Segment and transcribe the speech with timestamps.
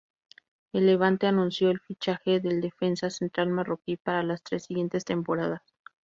[0.73, 5.61] El Levante anunció el fichaje del defensa central marroquí para las tres siguientes temporadas.